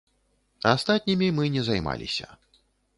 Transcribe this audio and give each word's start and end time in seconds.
Астатнімі 0.71 1.27
мы 1.39 1.45
не 1.59 1.67
займаліся. 1.71 2.27